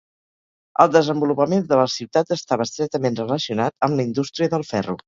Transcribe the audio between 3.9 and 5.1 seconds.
la indústria del ferro.